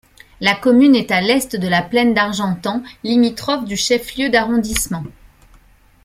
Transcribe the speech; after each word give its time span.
La 0.39 0.55
commune 0.55 0.95
est 0.95 1.11
à 1.11 1.21
l'est 1.21 1.55
de 1.55 1.67
la 1.67 1.83
plaine 1.83 2.15
d'Argentan, 2.15 2.81
limitrophe 3.03 3.65
du 3.65 3.77
chef-lieu 3.77 4.29
d'arrondissement. 4.31 5.03